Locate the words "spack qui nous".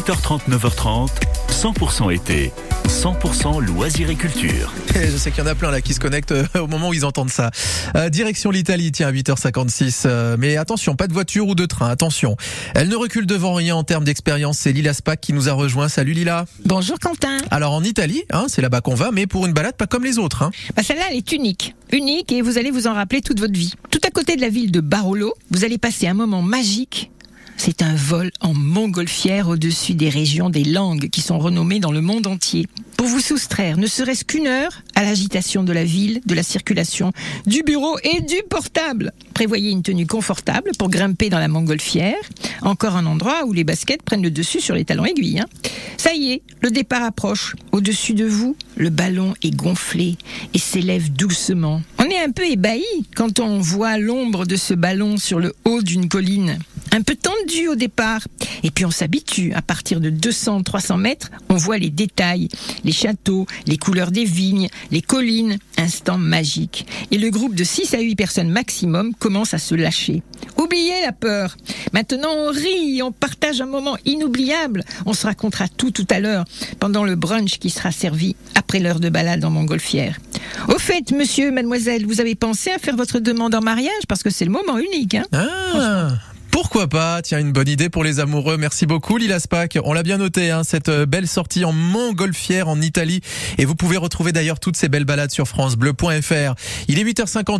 14.94-15.50